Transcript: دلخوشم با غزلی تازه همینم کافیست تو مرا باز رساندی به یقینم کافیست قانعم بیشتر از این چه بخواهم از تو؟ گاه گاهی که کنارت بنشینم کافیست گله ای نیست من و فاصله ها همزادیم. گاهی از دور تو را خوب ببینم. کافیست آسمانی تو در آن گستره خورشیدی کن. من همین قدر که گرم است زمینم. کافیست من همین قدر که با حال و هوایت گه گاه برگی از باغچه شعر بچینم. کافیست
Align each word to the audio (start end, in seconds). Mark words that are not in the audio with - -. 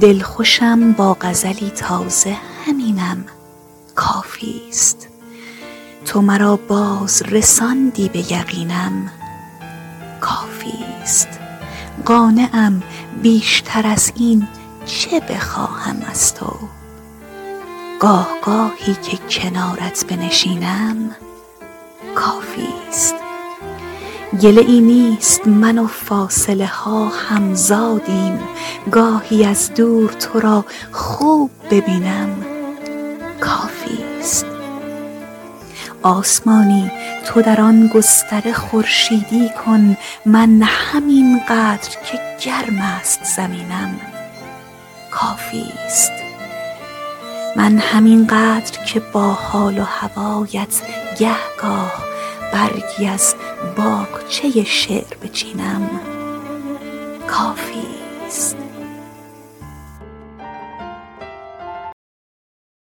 دلخوشم 0.00 0.92
با 0.92 1.16
غزلی 1.20 1.70
تازه 1.70 2.36
همینم 2.66 3.24
کافیست 3.94 5.08
تو 6.04 6.20
مرا 6.20 6.56
باز 6.56 7.22
رساندی 7.22 8.08
به 8.08 8.32
یقینم 8.32 9.10
کافیست 10.20 11.28
قانعم 12.04 12.82
بیشتر 13.22 13.86
از 13.86 14.12
این 14.16 14.48
چه 14.86 15.20
بخواهم 15.20 15.96
از 16.10 16.34
تو؟ 16.34 16.56
گاه 18.00 18.28
گاهی 18.44 18.94
که 18.94 19.16
کنارت 19.16 20.04
بنشینم 20.08 21.10
کافیست 22.14 23.25
گله 24.42 24.60
ای 24.60 24.80
نیست 24.80 25.46
من 25.46 25.78
و 25.78 25.86
فاصله 25.86 26.66
ها 26.66 27.08
همزادیم. 27.08 28.38
گاهی 28.90 29.44
از 29.44 29.74
دور 29.74 30.10
تو 30.10 30.40
را 30.40 30.64
خوب 30.92 31.50
ببینم. 31.70 32.28
کافیست 33.40 34.46
آسمانی 36.02 36.90
تو 37.26 37.42
در 37.42 37.60
آن 37.60 37.90
گستره 37.94 38.52
خورشیدی 38.52 39.50
کن. 39.64 39.96
من 40.26 40.62
همین 40.62 41.40
قدر 41.48 41.88
که 41.88 42.20
گرم 42.44 42.78
است 42.78 43.24
زمینم. 43.36 44.00
کافیست 45.10 46.12
من 47.56 47.78
همین 47.78 48.26
قدر 48.26 48.84
که 48.84 49.00
با 49.00 49.32
حال 49.32 49.78
و 49.78 49.82
هوایت 49.82 50.82
گه 51.18 51.36
گاه 51.62 52.06
برگی 52.52 53.08
از 53.08 53.34
باغچه 53.76 54.64
شعر 54.64 55.16
بچینم. 55.22 56.00
کافیست 57.28 58.65